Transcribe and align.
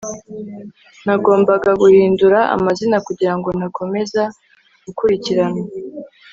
nagombaga 1.05 1.71
guhindura 1.81 2.39
amazina 2.55 2.97
kugira 3.07 3.33
ngo 3.37 3.49
ntakomeza 3.57 4.21
gukurikiranwa 4.85 5.63